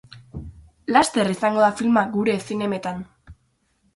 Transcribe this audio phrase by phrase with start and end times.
[0.95, 3.03] Laster izango da filma gure zinemetan.